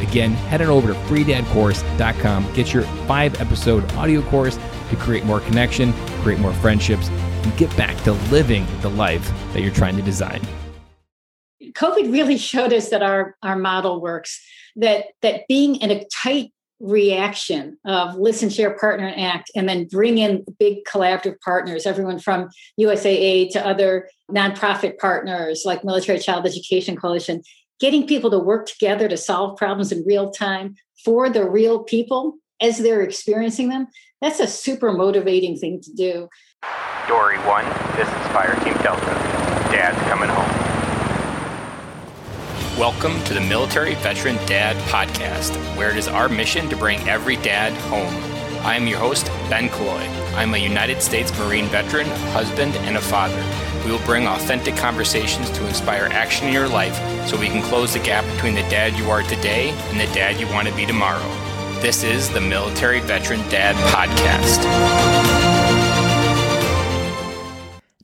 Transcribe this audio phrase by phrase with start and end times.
[0.00, 4.58] Again, head on over to freedadcourse.com, get your five episode audio course
[4.90, 9.62] to create more connection, create more friendships, and get back to living the life that
[9.62, 10.40] you're trying to design.
[11.72, 14.40] COVID really showed us that our, our model works,
[14.76, 19.86] that that being in a tight reaction of listen, share, partner, and act, and then
[19.86, 22.48] bring in big collaborative partners, everyone from
[22.80, 27.42] USAA to other nonprofit partners like Military Child Education Coalition,
[27.80, 32.36] getting people to work together to solve problems in real time for the real people
[32.60, 33.88] as they're experiencing them.
[34.20, 36.28] That's a super motivating thing to do.
[37.08, 37.64] Dory 1,
[37.96, 39.06] this is Fire Team Delta.
[39.72, 40.50] Dad's coming home.
[42.78, 47.36] Welcome to the Military Veteran Dad Podcast, where it is our mission to bring every
[47.36, 48.14] dad home.
[48.62, 50.06] I am your host, Ben Killoy.
[50.34, 53.69] I'm a United States Marine veteran, husband, and a father.
[53.84, 57.94] We will bring authentic conversations to inspire action in your life so we can close
[57.94, 60.86] the gap between the dad you are today and the dad you want to be
[60.86, 61.28] tomorrow.
[61.80, 64.60] This is the Military Veteran Dad Podcast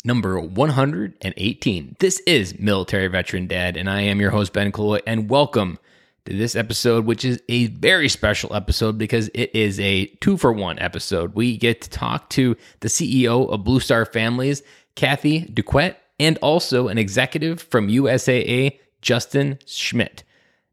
[0.07, 1.97] number 118.
[1.99, 5.81] This is Military Veteran Dad, and I am your host, Ben Killoy, and welcome
[6.27, 10.53] to this episode, which is a very special episode because it is a two for
[10.53, 11.35] one episode.
[11.35, 14.63] We get to talk to the CEO of Blue Star Families,
[14.97, 20.25] Kathy Douquet, and also an executive from USAA, Justin Schmitt.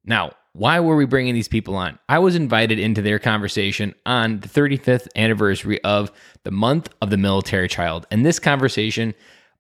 [0.05, 1.97] Now, why were we bringing these people on?
[2.07, 6.11] I was invited into their conversation on the 35th anniversary of
[6.43, 8.05] the month of the military child.
[8.11, 9.15] And this conversation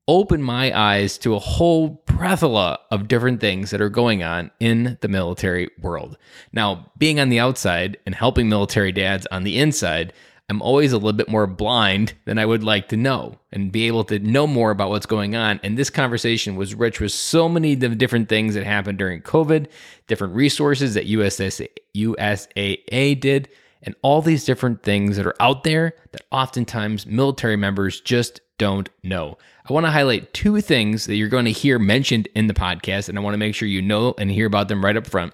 [0.07, 4.97] opened my eyes to a whole plethora of different things that are going on in
[5.01, 6.17] the military world.
[6.51, 10.13] Now, being on the outside and helping military dads on the inside,
[10.53, 13.87] I'm always a little bit more blind than I would like to know and be
[13.87, 15.59] able to know more about what's going on.
[15.63, 19.65] And this conversation was rich with so many different things that happened during COVID,
[20.05, 23.49] different resources that USSA, USAA did,
[23.81, 28.89] and all these different things that are out there that oftentimes military members just don't
[29.01, 29.39] know.
[29.67, 33.09] I want to highlight two things that you're going to hear mentioned in the podcast,
[33.09, 35.33] and I want to make sure you know and hear about them right up front.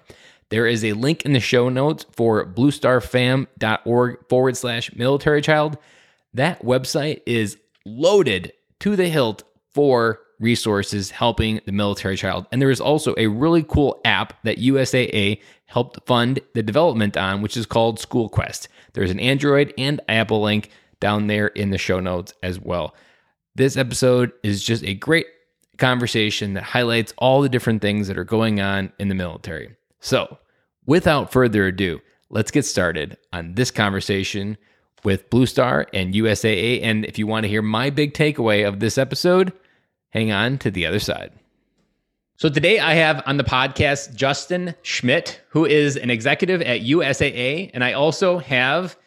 [0.49, 5.77] There is a link in the show notes for bluestarfam.org forward slash military child.
[6.33, 9.43] That website is loaded to the hilt
[9.73, 12.47] for resources helping the military child.
[12.51, 17.41] And there is also a really cool app that USAA helped fund the development on,
[17.41, 18.69] which is called School Quest.
[18.93, 22.95] There's an Android and Apple link down there in the show notes as well.
[23.55, 25.27] This episode is just a great
[25.77, 29.75] conversation that highlights all the different things that are going on in the military.
[29.99, 30.37] So,
[30.85, 31.99] without further ado,
[32.29, 34.57] let's get started on this conversation
[35.03, 36.81] with Blue Star and USAA.
[36.83, 39.53] And if you want to hear my big takeaway of this episode,
[40.09, 41.31] hang on to the other side.
[42.37, 47.69] So today I have on the podcast Justin Schmitt, who is an executive at USAA,
[47.73, 48.97] and I also have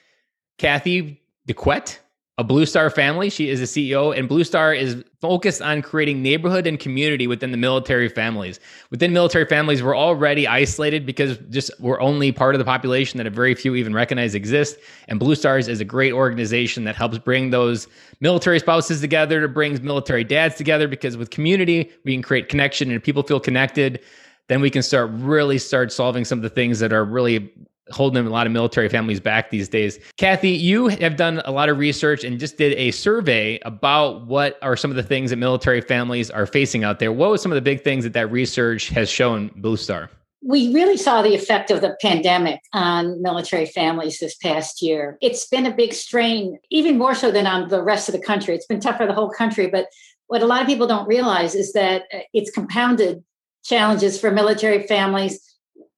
[0.58, 1.98] Kathy Douquet,
[2.38, 3.28] a Blue Star family.
[3.28, 7.50] She is a CEO, and Blue Star is focused on creating neighborhood and community within
[7.50, 8.58] the military families.
[8.90, 13.26] Within military families, we're already isolated because just we're only part of the population that
[13.26, 14.78] a very few even recognize exist.
[15.08, 17.86] And Blue Stars is a great organization that helps bring those
[18.20, 22.90] military spouses together, to brings military dads together, because with community, we can create connection
[22.90, 24.00] and people feel connected
[24.48, 27.52] then we can start really start solving some of the things that are really
[27.90, 29.98] holding a lot of military families back these days.
[30.16, 34.58] Kathy, you have done a lot of research and just did a survey about what
[34.62, 37.12] are some of the things that military families are facing out there.
[37.12, 40.10] What was some of the big things that that research has shown Blue Star?
[40.44, 45.16] We really saw the effect of the pandemic on military families this past year.
[45.20, 48.54] It's been a big strain, even more so than on the rest of the country.
[48.56, 49.86] It's been tough for the whole country, but
[50.26, 53.22] what a lot of people don't realize is that uh, it's compounded
[53.64, 55.51] challenges for military families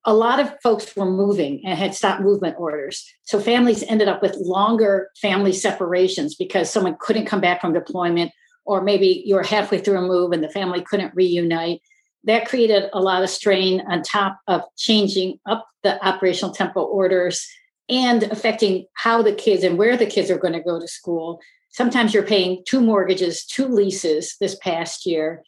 [0.04, 3.04] a lot of folks were moving and had stopped movement orders.
[3.22, 8.30] So families ended up with longer family separations because someone couldn't come back from deployment,
[8.66, 11.80] or maybe you were halfway through a move and the family couldn't reunite.
[12.24, 17.46] That created a lot of strain on top of changing up the operational tempo orders
[17.88, 21.40] and affecting how the kids and where the kids are going to go to school.
[21.70, 25.42] Sometimes you're paying two mortgages, two leases this past year.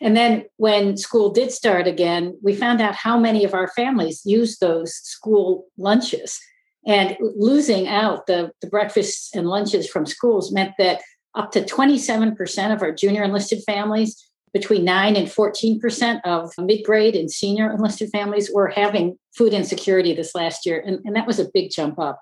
[0.00, 4.22] And then when school did start again, we found out how many of our families
[4.24, 6.38] used those school lunches.
[6.86, 11.02] And losing out the, the breakfasts and lunches from schools meant that
[11.34, 17.14] up to 27% of our junior enlisted families, between 9 and 14% of mid grade
[17.14, 20.82] and senior enlisted families were having food insecurity this last year.
[20.84, 22.20] And, and that was a big jump up.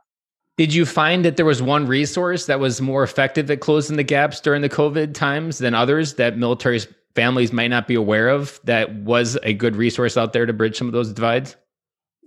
[0.56, 4.02] Did you find that there was one resource that was more effective at closing the
[4.02, 6.80] gaps during the COVID times than others that military
[7.18, 10.78] families might not be aware of that was a good resource out there to bridge
[10.78, 11.56] some of those divides?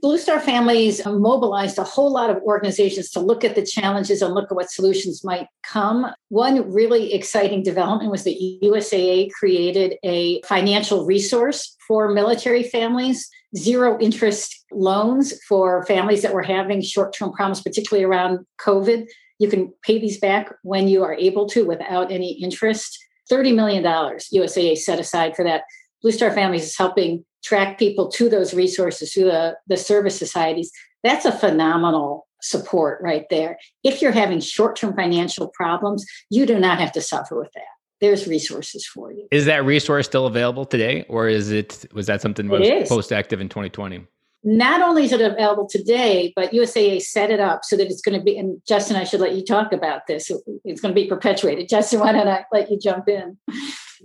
[0.01, 4.33] Blue Star Families mobilized a whole lot of organizations to look at the challenges and
[4.33, 6.07] look at what solutions might come.
[6.27, 13.97] One really exciting development was that USAA created a financial resource for military families, zero
[14.01, 19.05] interest loans for families that were having short term problems, particularly around COVID.
[19.39, 22.97] You can pay these back when you are able to without any interest.
[23.29, 25.63] $30 million USAA set aside for that.
[26.01, 30.71] Blue Star Families is helping track people to those resources through the, the service societies.
[31.03, 33.57] That's a phenomenal support right there.
[33.83, 37.63] If you're having short term financial problems, you do not have to suffer with that.
[37.99, 39.27] There's resources for you.
[39.31, 43.11] Is that resource still available today, or is it was that something that was post
[43.11, 44.07] active in 2020?
[44.43, 48.17] Not only is it available today, but USAA set it up so that it's going
[48.17, 48.37] to be.
[48.37, 50.31] And Justin, I should let you talk about this.
[50.65, 51.69] It's going to be perpetuated.
[51.69, 53.37] Justin, why don't I let you jump in?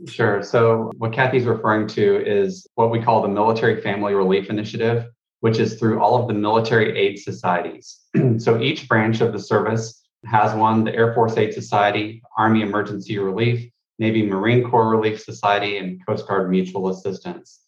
[0.06, 0.42] Sure.
[0.42, 5.06] So, what Kathy's referring to is what we call the Military Family Relief Initiative,
[5.40, 7.98] which is through all of the military aid societies.
[8.38, 13.18] so, each branch of the service has one the Air Force Aid Society, Army Emergency
[13.18, 17.60] Relief, Navy Marine Corps Relief Society, and Coast Guard Mutual Assistance.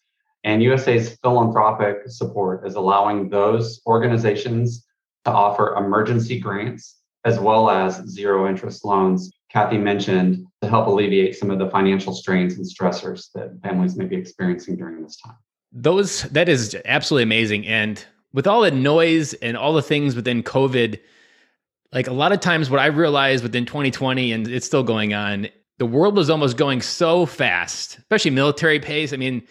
[0.44, 4.86] And USAA's philanthropic support is allowing those organizations
[5.24, 9.30] to offer emergency grants as well as zero interest loans.
[9.50, 14.04] Kathy mentioned to help alleviate some of the financial strains and stressors that families may
[14.04, 15.36] be experiencing during this time.
[15.72, 17.66] Those that is absolutely amazing.
[17.66, 18.02] And
[18.32, 21.00] with all the noise and all the things within COVID
[21.92, 25.48] like a lot of times what I realized within 2020 and it's still going on
[25.78, 29.12] the world was almost going so fast especially military pace.
[29.12, 29.42] I mean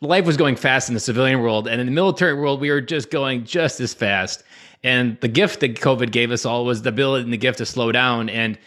[0.00, 2.80] life was going fast in the civilian world and in the military world we were
[2.80, 4.42] just going just as fast.
[4.82, 7.66] And the gift that COVID gave us all was the ability and the gift to
[7.66, 8.28] slow down.
[8.28, 8.58] And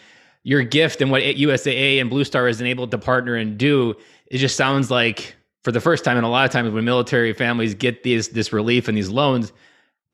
[0.42, 3.94] your gift and what USAA and Blue Star has enabled to partner and do,
[4.26, 7.32] it just sounds like for the first time and a lot of times when military
[7.32, 9.52] families get these this relief and these loans,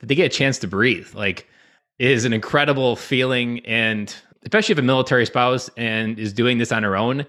[0.01, 1.13] that they get a chance to breathe.
[1.15, 1.49] Like
[1.99, 3.65] it is an incredible feeling.
[3.65, 7.27] And especially if a military spouse and is doing this on her own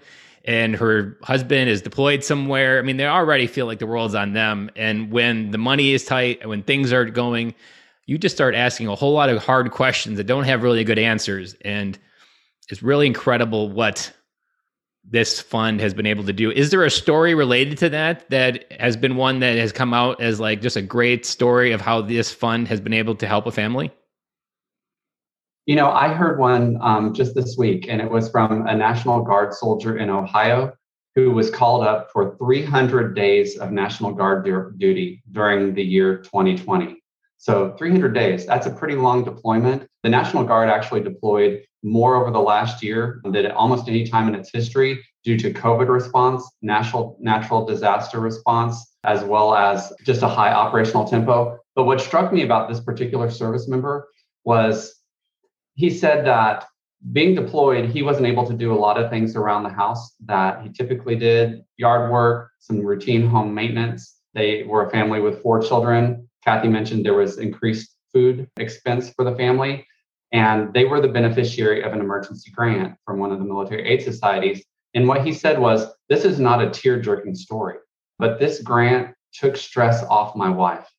[0.47, 2.79] and her husband is deployed somewhere.
[2.79, 4.71] I mean, they already feel like the world's on them.
[4.77, 7.53] And when the money is tight and when things are going,
[8.05, 10.97] you just start asking a whole lot of hard questions that don't have really good
[10.97, 11.53] answers.
[11.65, 11.99] And
[12.69, 14.13] it's really incredible what
[15.03, 16.49] this fund has been able to do.
[16.49, 20.21] Is there a story related to that that has been one that has come out
[20.21, 23.47] as like just a great story of how this fund has been able to help
[23.47, 23.91] a family?
[25.67, 29.21] You know, I heard one um, just this week, and it was from a National
[29.21, 30.71] Guard soldier in Ohio
[31.13, 36.19] who was called up for 300 days of National Guard du- duty during the year
[36.19, 37.03] 2020.
[37.37, 39.85] So 300 days, that's a pretty long deployment.
[40.03, 44.29] The National Guard actually deployed more over the last year than at almost any time
[44.29, 50.21] in its history due to COVID response, natural, natural disaster response, as well as just
[50.21, 51.59] a high operational tempo.
[51.75, 54.07] But what struck me about this particular service member
[54.45, 54.96] was
[55.77, 56.65] he said that
[57.13, 60.63] being deployed, he wasn't able to do a lot of things around the house that
[60.63, 64.17] he typically did yard work, some routine home maintenance.
[64.33, 66.27] They were a family with four children.
[66.43, 69.85] Kathy mentioned there was increased food expense for the family.
[70.31, 74.01] And they were the beneficiary of an emergency grant from one of the military aid
[74.01, 74.65] societies.
[74.95, 77.75] And what he said was, This is not a tear jerking story,
[78.17, 80.89] but this grant took stress off my wife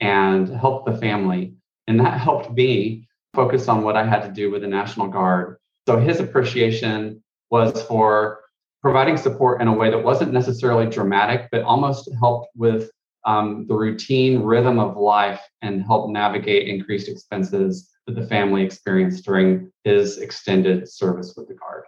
[0.00, 1.54] and helped the family.
[1.86, 5.56] And that helped me focus on what I had to do with the National Guard.
[5.86, 8.40] So his appreciation was for
[8.80, 12.90] providing support in a way that wasn't necessarily dramatic, but almost helped with
[13.24, 19.24] um, the routine rhythm of life and help navigate increased expenses that the family experienced
[19.24, 21.84] during his extended service with the Guard.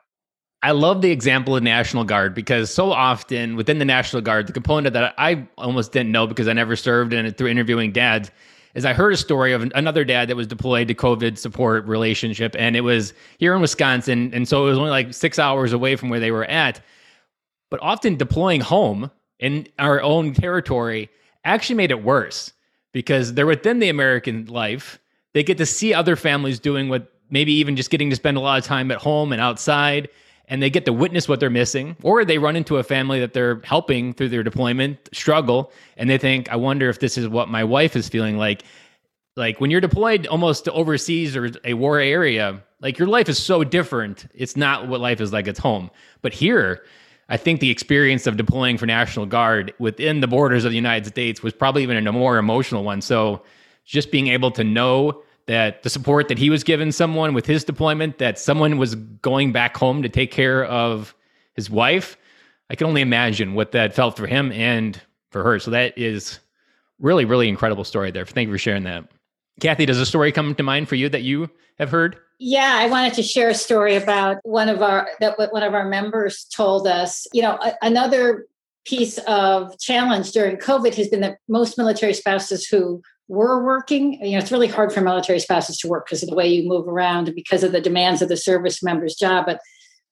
[0.63, 4.53] I love the example of National Guard because so often within the National Guard, the
[4.53, 8.31] component that I almost didn't know because I never served it through interviewing dads
[8.75, 12.57] is I heard a story of another dad that was deployed to COVID support relationship,
[12.59, 15.97] and it was here in Wisconsin, and so it was only like six hours away
[15.97, 16.81] from where they were at.
[17.71, 21.11] But often deploying home in our own territory
[21.45, 22.53] actually made it worse
[22.93, 24.99] because they're within the American life
[25.35, 28.41] they get to see other families doing what maybe even just getting to spend a
[28.41, 30.09] lot of time at home and outside.
[30.49, 33.33] And they get to witness what they're missing, or they run into a family that
[33.33, 37.49] they're helping through their deployment struggle, and they think, I wonder if this is what
[37.49, 38.65] my wife is feeling like.
[39.37, 43.43] Like when you're deployed almost to overseas or a war area, like your life is
[43.43, 44.27] so different.
[44.35, 45.91] It's not what life is like at home.
[46.23, 46.85] But here,
[47.29, 51.09] I think the experience of deploying for National Guard within the borders of the United
[51.09, 53.01] States was probably even a more emotional one.
[53.01, 53.43] So
[53.85, 57.65] just being able to know that the support that he was giving someone with his
[57.65, 61.15] deployment, that someone was going back home to take care of
[61.55, 62.17] his wife,
[62.71, 65.59] I can only imagine what that felt for him and for her.
[65.59, 66.39] So that is
[66.99, 68.25] really, really incredible story there.
[68.25, 69.05] Thank you for sharing that.
[69.61, 72.17] Kathy, does a story come to mind for you that you have heard?
[72.39, 75.89] Yeah, I wanted to share a story about one of our that one of our
[75.89, 77.27] members told us.
[77.33, 78.47] You know, another
[78.85, 84.33] piece of challenge during COVID has been that most military spouses who were working, you
[84.33, 86.87] know, it's really hard for military spouses to work because of the way you move
[86.87, 89.47] around and because of the demands of the service member's job.
[89.47, 89.61] But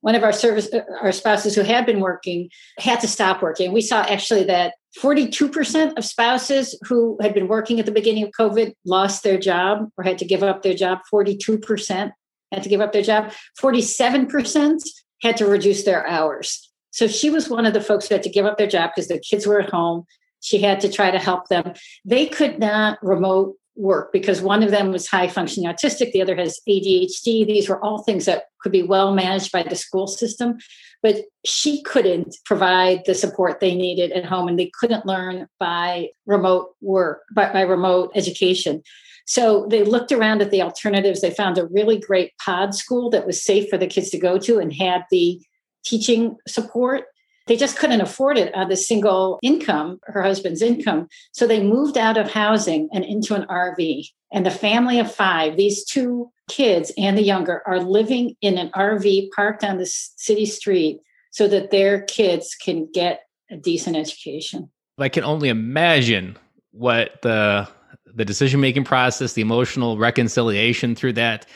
[0.00, 3.73] one of our service uh, our spouses who had been working had to stop working.
[3.73, 8.31] We saw actually that 42% of spouses who had been working at the beginning of
[8.38, 10.99] COVID lost their job or had to give up their job.
[11.12, 12.12] 42%
[12.52, 13.33] had to give up their job.
[13.61, 14.83] 47%
[15.23, 16.69] had to reduce their hours.
[16.90, 19.09] So she was one of the folks who had to give up their job because
[19.09, 20.04] their kids were at home.
[20.42, 21.72] She had to try to help them.
[22.04, 26.37] They could not remote work because one of them was high functioning autistic, the other
[26.37, 27.46] has ADHD.
[27.46, 30.58] These were all things that could be well managed by the school system,
[31.02, 36.08] but she couldn't provide the support they needed at home and they couldn't learn by
[36.26, 38.82] remote work, by, remote education.
[39.26, 41.20] So they looked around at the alternatives.
[41.20, 44.37] They found a really great pod school that was safe for the kids to go
[44.38, 45.40] to and had the
[45.84, 47.04] teaching support
[47.46, 51.08] they just couldn't afford it on the single income, her husband's income.
[51.32, 54.06] So they moved out of housing and into an RV.
[54.32, 58.70] And the family of five, these two kids and the younger, are living in an
[58.70, 64.70] RV parked on the city street so that their kids can get a decent education.
[64.99, 66.37] I can only imagine
[66.70, 67.68] what the
[68.14, 71.46] the decision making process, the emotional reconciliation through that,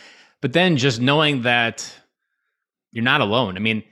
[0.40, 1.92] but then just knowing that
[2.92, 3.56] you're not alone.
[3.56, 3.82] I mean,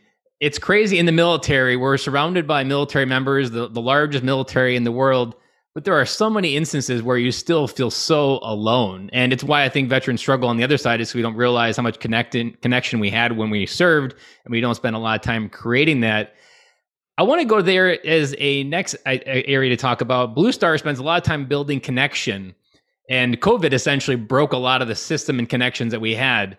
[0.40, 1.76] it's crazy in the military.
[1.76, 5.36] We're surrounded by military members, the, the largest military in the world,
[5.74, 9.10] but there are so many instances where you still feel so alone.
[9.12, 11.76] And it's why I think veterans struggle on the other side is we don't realize
[11.76, 14.14] how much connecting, connection we had when we served,
[14.44, 16.34] and we don't spend a lot of time creating that.
[17.16, 20.34] I want to go there as a next area to talk about.
[20.34, 22.54] Blue Star spends a lot of time building connection,
[23.08, 26.58] and COVID essentially broke a lot of the system and connections that we had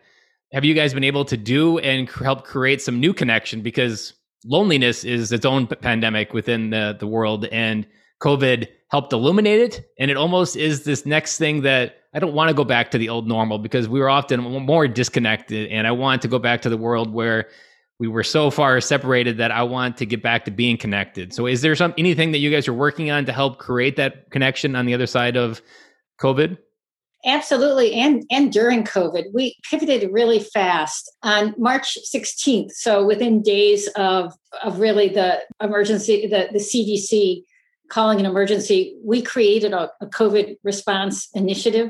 [0.55, 3.59] have you guys been able to do and help create some new connection?
[3.59, 4.13] Because
[4.45, 7.85] loneliness is its own pandemic within the, the world and
[8.21, 12.47] covid helped illuminate it and it almost is this next thing that i don't want
[12.47, 15.91] to go back to the old normal because we were often more disconnected and i
[15.91, 17.49] want to go back to the world where
[17.99, 21.33] we were so far separated that i want to get back to being connected.
[21.33, 24.29] So is there some anything that you guys are working on to help create that
[24.29, 25.61] connection on the other side of
[26.21, 26.57] covid
[27.25, 27.93] Absolutely.
[27.93, 32.71] And, and during COVID, we pivoted really fast on March 16th.
[32.71, 37.41] So within days of, of really the emergency, the, the CDC
[37.89, 41.89] calling an emergency, we created a, a COVID response initiative.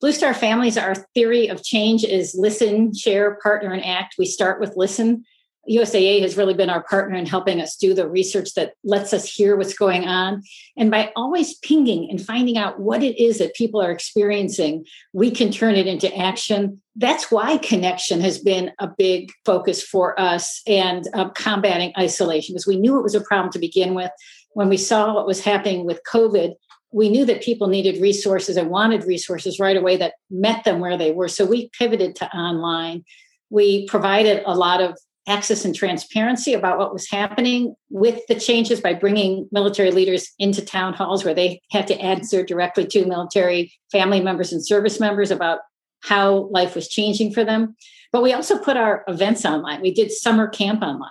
[0.00, 4.14] Blue Star Families, our theory of change is listen, share, partner, and act.
[4.18, 5.24] We start with listen.
[5.68, 9.30] USAA has really been our partner in helping us do the research that lets us
[9.30, 10.42] hear what's going on.
[10.76, 15.30] And by always pinging and finding out what it is that people are experiencing, we
[15.30, 16.80] can turn it into action.
[16.96, 22.66] That's why connection has been a big focus for us and uh, combating isolation, because
[22.66, 24.10] we knew it was a problem to begin with.
[24.52, 26.54] When we saw what was happening with COVID,
[26.92, 30.98] we knew that people needed resources and wanted resources right away that met them where
[30.98, 31.28] they were.
[31.28, 33.04] So we pivoted to online.
[33.48, 38.80] We provided a lot of access and transparency about what was happening with the changes
[38.80, 43.72] by bringing military leaders into town halls where they had to answer directly to military
[43.92, 45.60] family members and service members about
[46.02, 47.76] how life was changing for them.
[48.12, 49.82] But we also put our events online.
[49.82, 51.10] We did summer camp online.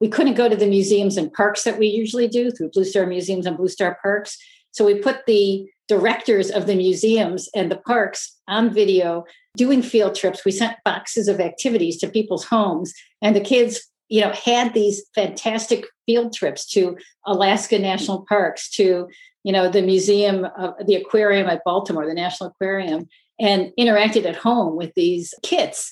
[0.00, 3.06] We couldn't go to the museums and parks that we usually do through Blue Star
[3.06, 4.38] Museums and Blue Star Parks.
[4.72, 9.24] So we put the directors of the museums and the parks on video
[9.56, 10.44] doing field trips.
[10.44, 15.02] We sent boxes of activities to people's homes, and the kids, you know, had these
[15.14, 16.96] fantastic field trips to
[17.26, 19.08] Alaska National Parks, to
[19.44, 23.08] you know the museum, of, the aquarium at Baltimore, the National Aquarium,
[23.38, 25.90] and interacted at home with these kits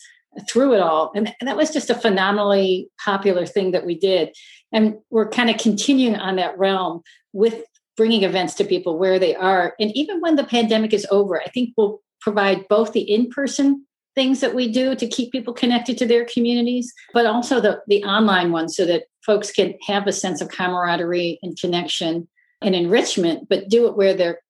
[0.48, 1.10] through it all.
[1.14, 4.36] And that was just a phenomenally popular thing that we did.
[4.72, 7.64] And we're kind of continuing on that realm with
[7.96, 9.74] bringing events to people where they are.
[9.80, 13.86] And even when the pandemic is over, I think we'll provide both the in person
[14.18, 18.02] things that we do to keep people connected to their communities, but also the, the
[18.02, 22.26] online ones so that folks can have a sense of camaraderie and connection
[22.60, 24.40] and enrichment, but do it where they're,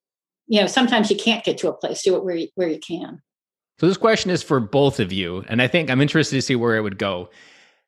[0.46, 2.78] you know, sometimes you can't get to a place, do it where you, where you
[2.78, 3.20] can.
[3.78, 6.56] So this question is for both of you, and I think I'm interested to see
[6.56, 7.28] where it would go.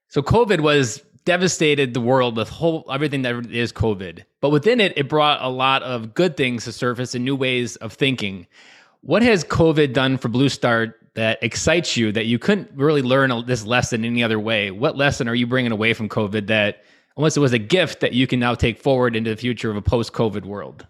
[0.08, 4.92] So COVID was devastated the world with whole everything that is COVID, but within it,
[4.96, 8.46] it brought a lot of good things to surface and new ways of thinking.
[9.00, 13.44] What has COVID done for Blue Star that excites you that you couldn't really learn
[13.46, 14.70] this lesson any other way?
[14.70, 16.84] What lesson are you bringing away from COVID that,
[17.16, 19.76] unless it was a gift that you can now take forward into the future of
[19.76, 20.86] a post-COVID world?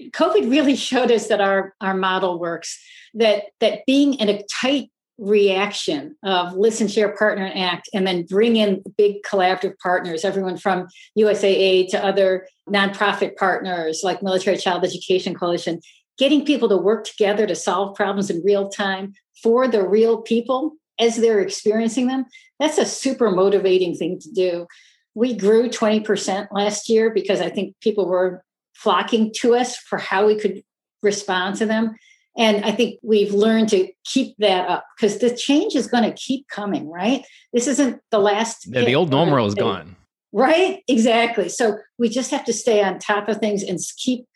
[0.00, 2.78] COVID really showed us that our our model works.
[3.14, 8.26] That that being in a tight reaction of listen, share, partner, and act, and then
[8.26, 10.88] bring in big collaborative partners, everyone from
[11.18, 15.80] USAA to other nonprofit partners like Military Child Education Coalition,
[16.18, 19.14] getting people to work together to solve problems in real time
[19.46, 22.24] for the real people as they're experiencing them.
[22.58, 24.66] That's a super motivating thing to do.
[25.14, 28.42] We grew 20% last year because I think people were
[28.74, 30.64] flocking to us for how we could
[31.00, 31.94] respond to them.
[32.36, 36.12] And I think we've learned to keep that up because the change is going to
[36.12, 37.24] keep coming, right?
[37.52, 38.66] This isn't the last.
[38.66, 39.94] Yeah, the old normal is gone.
[40.32, 40.82] Right?
[40.88, 41.48] Exactly.
[41.50, 44.26] So we just have to stay on top of things and keep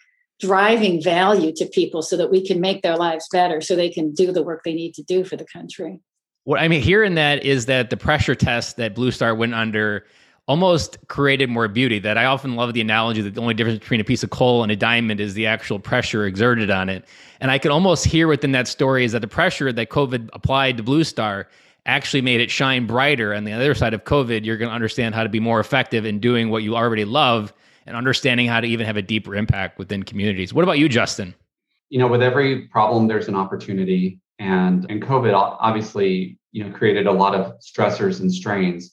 [0.41, 4.13] driving value to people so that we can make their lives better so they can
[4.13, 6.01] do the work they need to do for the country.
[6.45, 10.07] What I mean hearing that is that the pressure test that Blue Star went under
[10.49, 11.99] almost created more beauty.
[12.01, 14.63] That I often love the analogy that the only difference between a piece of coal
[14.63, 17.05] and a diamond is the actual pressure exerted on it.
[17.41, 20.79] And I could almost hear within that story is that the pressure that COVID applied
[20.79, 21.49] to Blue Star
[21.87, 23.35] actually made it shine brighter.
[23.35, 26.05] On the other side of COVID, you're going to understand how to be more effective
[26.05, 27.53] in doing what you already love
[27.91, 30.55] and understanding how to even have a deeper impact within communities.
[30.55, 31.35] What about you, Justin?
[31.89, 34.21] You know, with every problem, there's an opportunity.
[34.39, 38.93] And, and COVID obviously, you know, created a lot of stressors and strains.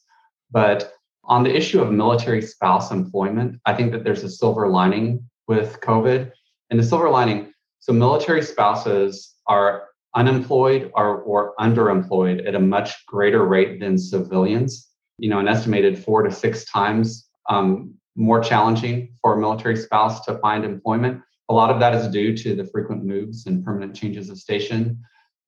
[0.50, 0.94] But
[1.26, 5.80] on the issue of military spouse employment, I think that there's a silver lining with
[5.82, 6.32] COVID.
[6.72, 13.06] And the silver lining, so military spouses are unemployed or, or underemployed at a much
[13.06, 14.90] greater rate than civilians.
[15.20, 20.26] You know, an estimated four to six times um, more challenging for a military spouse
[20.26, 21.22] to find employment.
[21.50, 25.00] A lot of that is due to the frequent moves and permanent changes of station.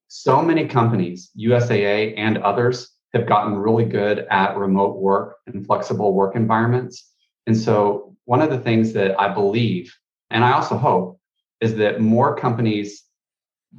[0.08, 6.14] So many companies, USAA and others, have gotten really good at remote work and flexible
[6.14, 7.10] work environments.
[7.46, 9.92] And so, one of the things that I believe,
[10.30, 11.18] and I also hope,
[11.60, 13.04] is that more companies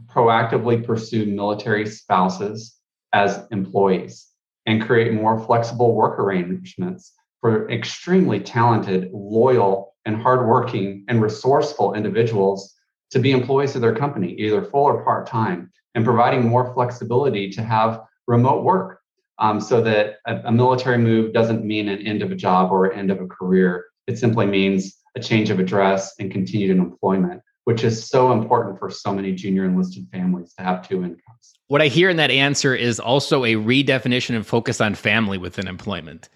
[0.07, 2.75] proactively pursue military spouses
[3.13, 4.27] as employees
[4.65, 12.75] and create more flexible work arrangements for extremely talented, loyal, and hardworking and resourceful individuals
[13.11, 17.49] to be employees of their company, either full or part time, and providing more flexibility
[17.49, 18.99] to have remote work
[19.39, 22.85] um, so that a, a military move doesn't mean an end of a job or
[22.85, 23.85] an end of a career.
[24.07, 28.89] It simply means a change of address and continued employment, which is so important for
[28.89, 31.55] so many junior enlisted families to have two incomes.
[31.67, 35.67] What I hear in that answer is also a redefinition and focus on family within
[35.67, 36.29] employment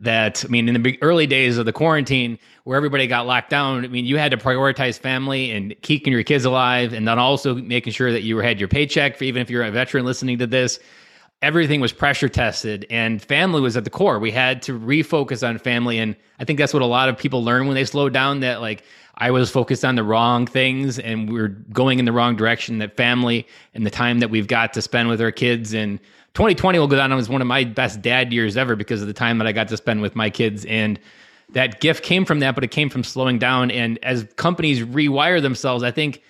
[0.00, 3.84] that I mean, in the early days of the quarantine, where everybody got locked down,
[3.84, 7.54] I mean, you had to prioritize family and keeping your kids alive, and then also
[7.54, 9.16] making sure that you had your paycheck.
[9.16, 10.78] For even if you're a veteran listening to this,
[11.42, 14.18] everything was pressure tested, and family was at the core.
[14.18, 17.42] We had to refocus on family, and I think that's what a lot of people
[17.42, 18.40] learn when they slow down.
[18.40, 18.84] That like
[19.16, 22.78] I was focused on the wrong things, and we we're going in the wrong direction.
[22.78, 25.98] That family and the time that we've got to spend with our kids and
[26.38, 29.12] 2020 will go down as one of my best dad years ever because of the
[29.12, 30.64] time that I got to spend with my kids.
[30.66, 31.00] And
[31.50, 33.72] that gift came from that, but it came from slowing down.
[33.72, 36.22] And as companies rewire themselves, I think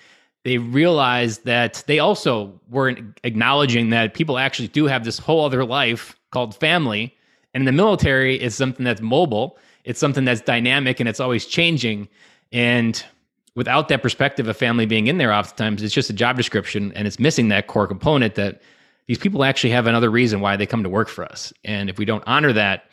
[0.45, 5.63] they realized that they also weren't acknowledging that people actually do have this whole other
[5.63, 7.15] life called family.
[7.53, 12.09] And the military, it's something that's mobile, it's something that's dynamic, and it's always changing.
[12.51, 13.05] And
[13.55, 17.07] without that perspective of family being in there, oftentimes it's just a job description and
[17.07, 18.63] it's missing that core component that
[19.09, 21.53] these people actually have another reason why they come to work for us.
[21.65, 22.85] And if we don't honor that,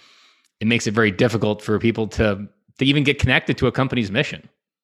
[0.61, 2.47] it makes it very difficult for people to,
[2.79, 4.41] to even get connected to a company's mission.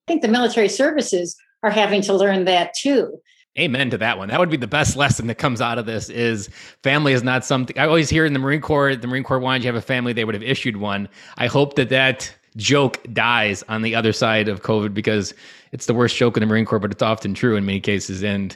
[0.07, 3.17] I think the military services are having to learn that too.
[3.57, 4.27] Amen to that one.
[4.27, 6.49] That would be the best lesson that comes out of this is
[6.83, 9.63] family is not something I always hear in the Marine Corps, the Marine Corps wanted
[9.63, 11.07] you have a family, they would have issued one.
[11.37, 15.33] I hope that that joke dies on the other side of COVID because
[15.71, 18.23] it's the worst joke in the Marine Corps, but it's often true in many cases.
[18.23, 18.55] And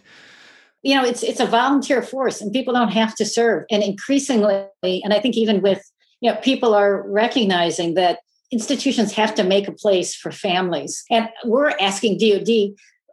[0.85, 3.65] you know it's it's a volunteer force and people don't have to serve.
[3.71, 5.81] And increasingly and i think even with
[6.21, 8.19] you know people are recognizing that
[8.51, 11.03] institutions have to make a place for families.
[11.09, 12.49] And we're asking dod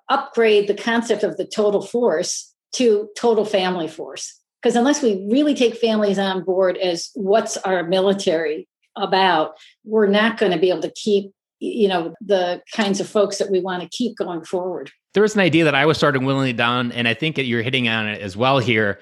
[0.08, 4.38] upgrade the concept of the total force to total family force.
[4.60, 10.38] Because unless we really take families on board as what's our military about, we're not
[10.38, 13.82] going to be able to keep you know the kinds of folks that we want
[13.82, 17.06] to keep going forward there was an idea that i was starting willingly down and
[17.06, 18.98] i think that you're hitting on it as well here.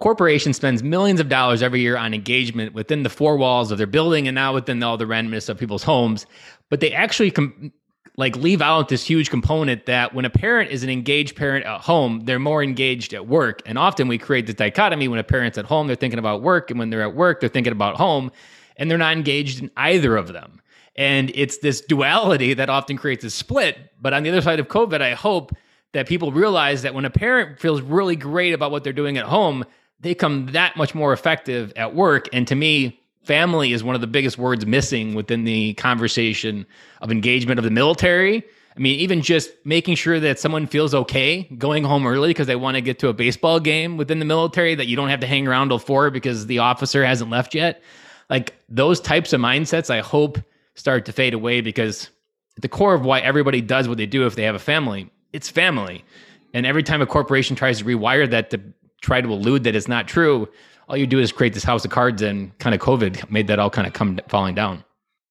[0.00, 3.86] Corporation spends millions of dollars every year on engagement within the four walls of their
[3.86, 6.24] building and now within all the randomness of people's homes.
[6.70, 7.70] But they actually com-
[8.16, 11.82] like leave out this huge component that when a parent is an engaged parent at
[11.82, 13.60] home they're more engaged at work.
[13.66, 16.70] And often we create this dichotomy when a parent's at home they're thinking about work
[16.70, 18.32] and when they're at work they're thinking about home
[18.78, 20.62] and they're not engaged in either of them
[21.00, 23.78] and it's this duality that often creates a split.
[24.02, 25.56] But on the other side of COVID, I hope
[25.92, 29.24] that people realize that when a parent feels really great about what they're doing at
[29.24, 29.64] home,
[30.00, 32.28] they come that much more effective at work.
[32.34, 36.66] And to me, family is one of the biggest words missing within the conversation
[37.00, 38.44] of engagement of the military.
[38.76, 42.56] I mean, even just making sure that someone feels okay going home early because they
[42.56, 45.26] want to get to a baseball game within the military that you don't have to
[45.26, 47.82] hang around till four because the officer hasn't left yet.
[48.28, 50.38] Like those types of mindsets, I hope
[50.80, 52.10] start to fade away because
[52.56, 55.10] at the core of why everybody does what they do if they have a family,
[55.32, 56.04] it's family.
[56.52, 58.60] And every time a corporation tries to rewire that to
[59.02, 60.48] try to elude that it's not true,
[60.88, 63.58] all you do is create this house of cards and kind of COVID made that
[63.58, 64.82] all kind of come falling down.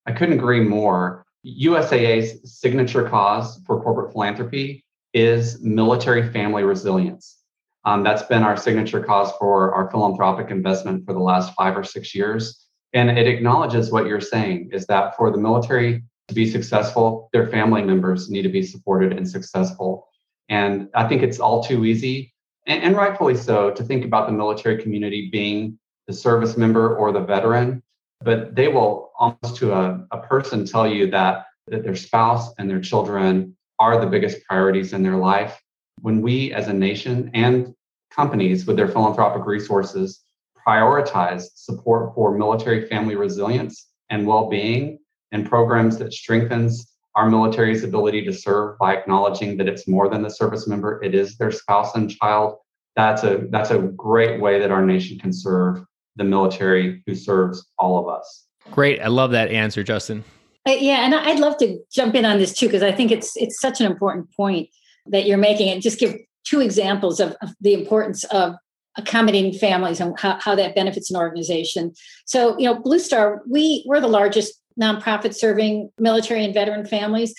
[0.05, 1.25] I couldn't agree more.
[1.45, 7.37] USAA's signature cause for corporate philanthropy is military family resilience.
[7.85, 11.83] Um, that's been our signature cause for our philanthropic investment for the last five or
[11.83, 12.65] six years.
[12.93, 17.47] And it acknowledges what you're saying is that for the military to be successful, their
[17.47, 20.07] family members need to be supported and successful.
[20.47, 22.33] And I think it's all too easy,
[22.65, 27.11] and, and rightfully so, to think about the military community being the service member or
[27.11, 27.83] the veteran.
[28.21, 32.69] But they will almost to a, a person tell you that, that their spouse and
[32.69, 35.61] their children are the biggest priorities in their life.
[36.01, 37.73] When we as a nation and
[38.11, 40.21] companies with their philanthropic resources
[40.69, 44.99] prioritize support for military family resilience and well-being
[45.31, 50.21] and programs that strengthens our military's ability to serve by acknowledging that it's more than
[50.21, 52.57] the service member it is their spouse and child.
[52.95, 55.83] That's a that's a great way that our nation can serve
[56.17, 58.45] the military who serves all of us.
[58.71, 59.01] Great.
[59.01, 60.23] I love that answer justin.
[60.67, 63.35] Uh, yeah and i'd love to jump in on this too because i think it's
[63.37, 64.67] it's such an important point
[65.05, 68.55] that you're making and just give two examples of, of the importance of
[68.97, 71.93] accommodating families and how, how that benefits an organization.
[72.25, 77.33] So, you know, Blue Star, we we're the largest nonprofit serving military and veteran families.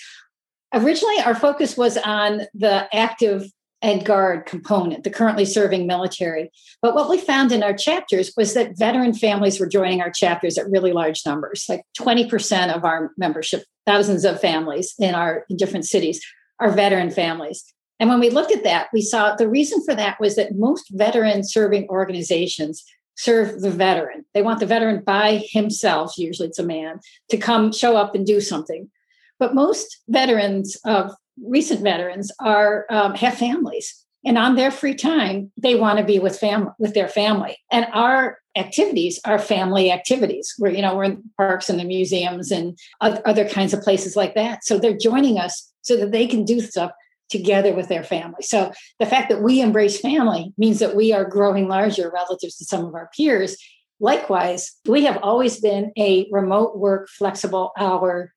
[0.73, 6.51] Originally, our focus was on the active and guard component, the currently serving military.
[6.81, 10.57] But what we found in our chapters was that veteran families were joining our chapters
[10.57, 15.57] at really large numbers, like 20% of our membership, thousands of families in our in
[15.57, 16.21] different cities
[16.59, 17.73] are veteran families.
[18.01, 20.89] And when we looked at that, we saw the reason for that was that most
[20.89, 22.83] veteran serving organizations
[23.15, 24.25] serve the veteran.
[24.33, 28.25] They want the veteran by himself, usually it's a man, to come show up and
[28.25, 28.89] do something.
[29.37, 31.11] But most veterans of
[31.45, 36.17] recent veterans are um, have families, and on their free time, they want to be
[36.17, 37.57] with family with their family.
[37.71, 40.53] And our activities are family activities.
[40.57, 44.33] Where you know we're in parks and the museums and other kinds of places like
[44.33, 44.63] that.
[44.63, 46.91] So they're joining us so that they can do stuff
[47.31, 48.41] together with their family.
[48.41, 52.65] So the fact that we embrace family means that we are growing larger relative to
[52.65, 53.57] some of our peers.
[53.99, 58.33] Likewise, we have always been a remote work, flexible hour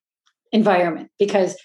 [0.52, 1.56] environment because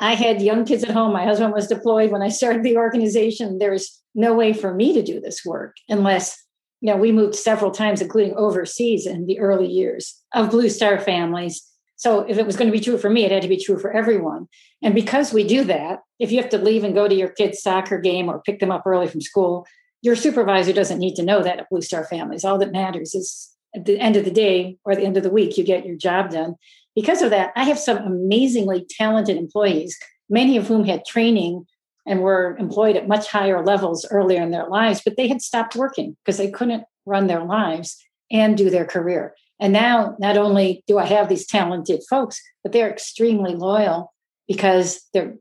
[0.00, 1.12] I had young kids at home.
[1.12, 3.58] My husband was deployed when I started the organization.
[3.58, 6.42] There's no way for me to do this work unless,
[6.80, 10.98] you know, we moved several times, including overseas in the early years of Blue Star
[10.98, 11.62] families
[11.96, 13.78] so if it was going to be true for me, it had to be true
[13.78, 14.48] for everyone.
[14.82, 17.62] And because we do that, if you have to leave and go to your kid's
[17.62, 19.66] soccer game or pick them up early from school,
[20.02, 22.44] your supervisor doesn't need to know that at Blue Star Families.
[22.44, 25.30] All that matters is at the end of the day or the end of the
[25.30, 26.56] week, you get your job done.
[26.94, 31.66] Because of that, I have some amazingly talented employees, many of whom had training
[32.06, 35.74] and were employed at much higher levels earlier in their lives, but they had stopped
[35.74, 37.96] working because they couldn't run their lives
[38.30, 39.34] and do their career.
[39.64, 44.12] And now, not only do I have these talented folks, but they're extremely loyal
[44.46, 45.36] because they're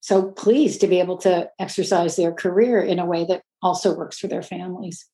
[0.00, 4.18] so pleased to be able to exercise their career in a way that also works
[4.18, 5.06] for their families.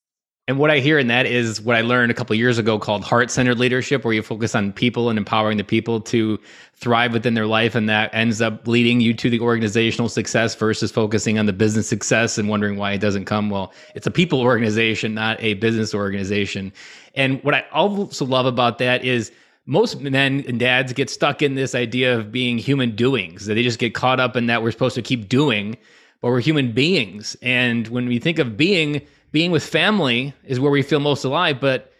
[0.49, 3.03] And what I hear in that is what I learned a couple years ago called
[3.03, 6.39] heart centered leadership, where you focus on people and empowering the people to
[6.77, 7.75] thrive within their life.
[7.75, 11.89] And that ends up leading you to the organizational success versus focusing on the business
[11.89, 13.51] success and wondering why it doesn't come.
[13.51, 16.73] Well, it's a people organization, not a business organization.
[17.17, 19.33] And what I also love about that is
[19.67, 23.65] most men and dads get stuck in this idea of being human doings, that they
[23.65, 25.77] just get caught up in that we're supposed to keep doing,
[26.21, 27.37] but we're human beings.
[27.43, 29.03] And when we think of being,
[29.37, 31.93] being with family is where we feel most alive, but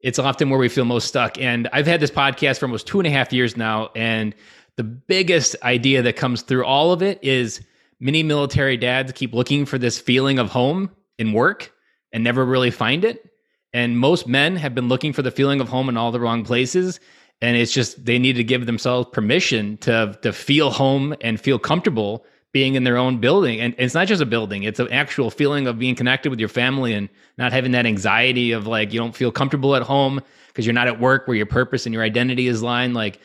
[0.00, 1.40] it's often where we feel most stuck.
[1.40, 3.88] And I've had this podcast for almost two and a half years now.
[3.96, 4.34] And
[4.76, 7.62] the biggest idea that comes through all of it is
[8.00, 11.72] many military dads keep looking for this feeling of home in work
[12.12, 13.30] and never really find it.
[13.72, 16.44] And most men have been looking for the feeling of home in all the wrong
[16.44, 17.00] places.
[17.40, 21.58] And it's just they need to give themselves permission to to feel home and feel
[21.58, 23.60] comfortable being in their own building.
[23.60, 26.48] And it's not just a building, it's an actual feeling of being connected with your
[26.48, 30.64] family and not having that anxiety of like you don't feel comfortable at home because
[30.64, 32.94] you're not at work where your purpose and your identity is lying.
[32.94, 33.18] Like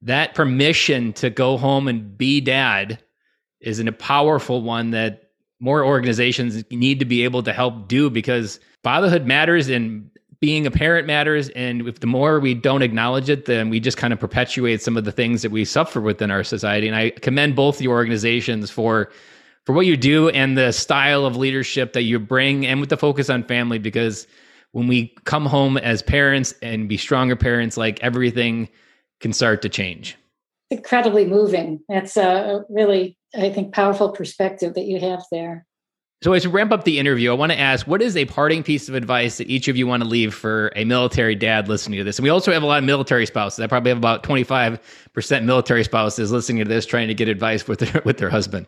[0.00, 2.98] that permission to go home and be dad
[3.60, 5.24] is a powerful one that
[5.60, 10.09] more organizations need to be able to help do because fatherhood matters and
[10.40, 13.96] being a parent matters and if the more we don't acknowledge it then we just
[13.96, 16.86] kind of perpetuate some of the things that we suffer within our society.
[16.86, 19.10] And i commend both your organizations for
[19.66, 22.96] for what you do and the style of leadership that you bring and with the
[22.96, 24.26] focus on family because
[24.72, 28.68] when we come home as parents and be stronger parents like everything
[29.20, 30.16] can start to change.
[30.70, 31.80] Incredibly moving.
[31.88, 35.66] That's a really i think powerful perspective that you have there
[36.22, 38.62] so, as we ramp up the interview, I want to ask what is a parting
[38.62, 41.96] piece of advice that each of you want to leave for a military dad listening
[41.96, 42.18] to this?
[42.18, 43.60] And we also have a lot of military spouses.
[43.60, 44.78] I probably have about 25%
[45.44, 48.66] military spouses listening to this trying to get advice with their, with their husband.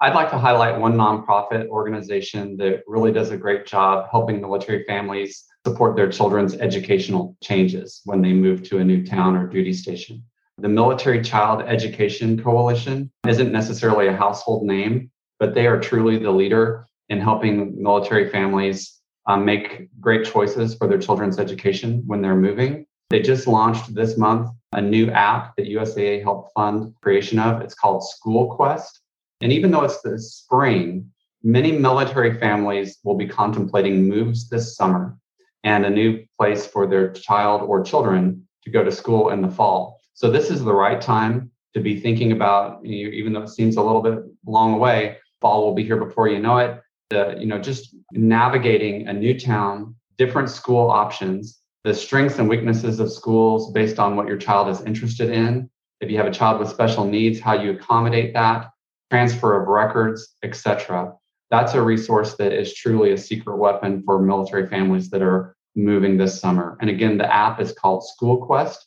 [0.00, 4.84] I'd like to highlight one nonprofit organization that really does a great job helping military
[4.84, 9.72] families support their children's educational changes when they move to a new town or duty
[9.72, 10.22] station.
[10.58, 16.30] The Military Child Education Coalition isn't necessarily a household name, but they are truly the
[16.30, 22.34] leader in helping military families um, make great choices for their children's education when they're
[22.34, 22.86] moving.
[23.10, 27.60] They just launched this month a new app that USAA helped fund creation of.
[27.60, 29.00] It's called School Quest.
[29.40, 31.10] And even though it's the spring,
[31.42, 35.16] many military families will be contemplating moves this summer
[35.62, 39.50] and a new place for their child or children to go to school in the
[39.50, 40.00] fall.
[40.14, 43.82] So this is the right time to be thinking about, even though it seems a
[43.82, 46.80] little bit long away, fall will be here before you know it.
[47.10, 52.98] The, you know, just navigating a new town, different school options, the strengths and weaknesses
[52.98, 55.68] of schools based on what your child is interested in.
[56.00, 58.70] If you have a child with special needs, how you accommodate that,
[59.10, 61.12] transfer of records, etc.
[61.50, 66.16] That's a resource that is truly a secret weapon for military families that are moving
[66.16, 66.78] this summer.
[66.80, 68.86] And again, the app is called School Quest.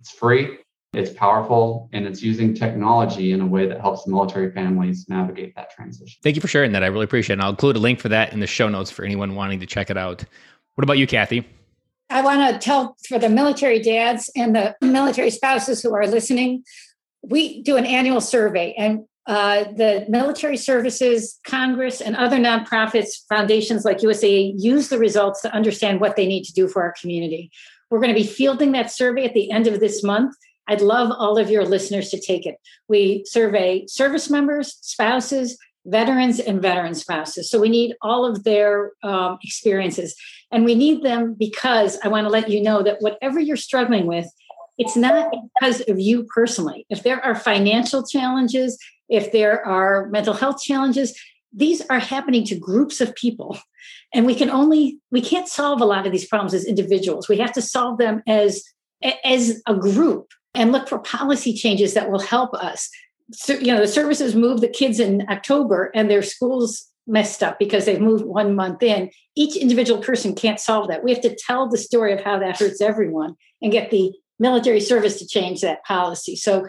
[0.00, 0.56] It's free.
[0.94, 5.70] It's powerful and it's using technology in a way that helps military families navigate that
[5.70, 6.18] transition.
[6.22, 6.82] Thank you for sharing that.
[6.82, 7.38] I really appreciate it.
[7.38, 9.66] And I'll include a link for that in the show notes for anyone wanting to
[9.66, 10.24] check it out.
[10.74, 11.46] What about you, Kathy?
[12.10, 16.64] I want to tell for the military dads and the military spouses who are listening,
[17.22, 23.84] we do an annual survey and uh, the military services, Congress, and other nonprofits, foundations
[23.84, 27.50] like USAA use the results to understand what they need to do for our community.
[27.90, 30.34] We're going to be fielding that survey at the end of this month.
[30.68, 32.56] I'd love all of your listeners to take it.
[32.88, 37.50] We survey service members, spouses, veterans, and veteran spouses.
[37.50, 40.14] So we need all of their um, experiences.
[40.52, 44.06] And we need them because I want to let you know that whatever you're struggling
[44.06, 44.26] with,
[44.76, 46.86] it's not because of you personally.
[46.90, 48.78] If there are financial challenges,
[49.08, 51.18] if there are mental health challenges,
[51.52, 53.58] these are happening to groups of people.
[54.12, 57.28] And we can only, we can't solve a lot of these problems as individuals.
[57.28, 58.62] We have to solve them as
[59.24, 62.90] as a group and look for policy changes that will help us.
[63.32, 67.58] So, you know, the services moved the kids in October and their schools messed up
[67.58, 69.10] because they've moved one month in.
[69.36, 71.04] Each individual person can't solve that.
[71.04, 74.80] We have to tell the story of how that hurts everyone and get the military
[74.80, 76.36] service to change that policy.
[76.36, 76.66] So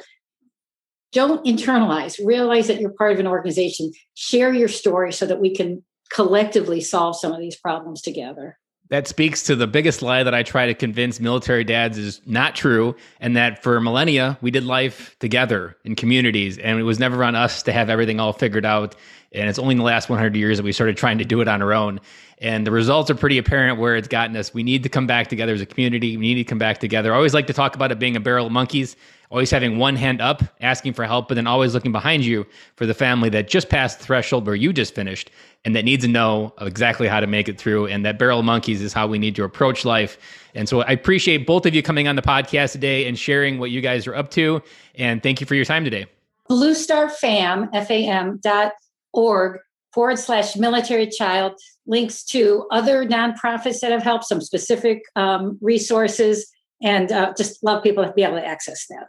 [1.12, 5.56] don't internalize, realize that you're part of an organization, share your story so that we
[5.56, 8.58] can collectively solve some of these problems together
[8.90, 12.56] that speaks to the biggest lie that I try to convince military dads is not
[12.56, 17.24] true, and that for millennia we did life together in communities, and it was never
[17.24, 18.96] on us to have everything all figured out.
[19.32, 21.48] And it's only in the last 100 years that we started trying to do it
[21.48, 22.00] on our own.
[22.40, 24.56] And the results are pretty apparent where it's gotten us.
[24.56, 26.18] We need to come back together as a community.
[26.18, 27.14] We need to come back together.
[27.14, 28.96] I always like to talk about it being a barrel of monkeys
[29.32, 32.86] always having one hand up, asking for help, but then always looking behind you for
[32.86, 35.30] the family that just passed the threshold where you just finished
[35.66, 37.86] and that needs to know exactly how to make it through.
[37.88, 40.18] And that barrel of monkeys is how we need to approach life.
[40.56, 43.70] And so I appreciate both of you coming on the podcast today and sharing what
[43.70, 44.62] you guys are up to.
[44.96, 46.08] And thank you for your time today.
[46.48, 48.72] Blue Star Fam, F-A-M dot
[49.14, 49.60] org
[49.94, 51.54] forward slash military child
[51.86, 57.84] links to other nonprofits that have helped, some specific um, resources, and uh, just love
[57.84, 59.08] people to be able to access that.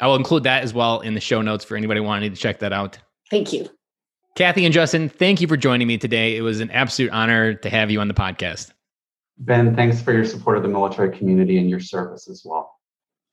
[0.00, 2.58] I will include that as well in the show notes for anybody wanting to check
[2.60, 2.98] that out.
[3.30, 3.68] Thank you.
[4.34, 6.36] Kathy and Justin, thank you for joining me today.
[6.36, 8.72] It was an absolute honor to have you on the podcast.
[9.38, 12.74] Ben, thanks for your support of the military community and your service as well.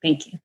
[0.02, 0.40] Thank you.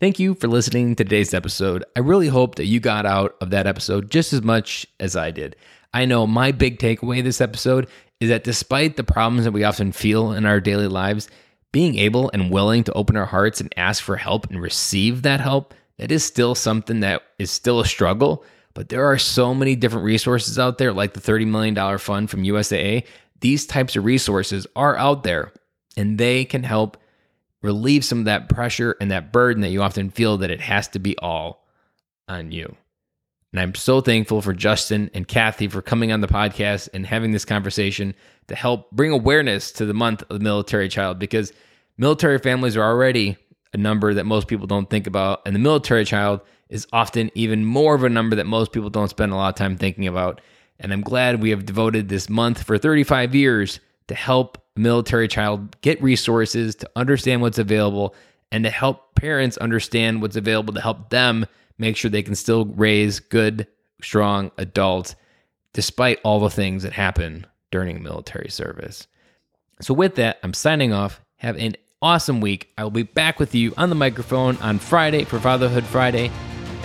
[0.00, 1.84] Thank you for listening to today's episode.
[1.94, 5.30] I really hope that you got out of that episode just as much as I
[5.30, 5.54] did.
[5.94, 7.86] I know my big takeaway this episode
[8.20, 11.28] is that despite the problems that we often feel in our daily lives,
[11.72, 15.40] being able and willing to open our hearts and ask for help and receive that
[15.40, 18.44] help, that is still something that is still a struggle.
[18.74, 22.44] But there are so many different resources out there, like the $30 million fund from
[22.44, 23.06] USAA.
[23.40, 25.52] These types of resources are out there
[25.96, 26.96] and they can help
[27.62, 30.88] relieve some of that pressure and that burden that you often feel that it has
[30.88, 31.64] to be all
[32.28, 32.76] on you.
[33.52, 37.32] And I'm so thankful for Justin and Kathy for coming on the podcast and having
[37.32, 38.14] this conversation
[38.48, 41.52] to help bring awareness to the month of the military child because
[41.98, 43.36] military families are already
[43.74, 45.42] a number that most people don't think about.
[45.44, 49.10] And the military child is often even more of a number that most people don't
[49.10, 50.40] spend a lot of time thinking about.
[50.80, 55.78] And I'm glad we have devoted this month for 35 years to help military child
[55.82, 58.14] get resources, to understand what's available,
[58.50, 61.46] and to help parents understand what's available to help them
[61.82, 63.66] make sure they can still raise good,
[64.00, 65.14] strong adults
[65.74, 69.06] despite all the things that happen during military service.
[69.80, 71.20] So, with that, I'm signing off.
[71.36, 72.72] Have an awesome week.
[72.78, 76.30] I will be back with you on the microphone on Friday for Fatherhood Friday.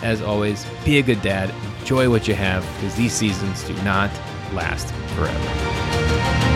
[0.01, 1.53] As always, be a good dad.
[1.79, 4.11] Enjoy what you have because these seasons do not
[4.53, 6.46] last forever.